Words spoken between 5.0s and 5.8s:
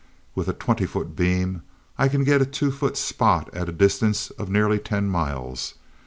miles!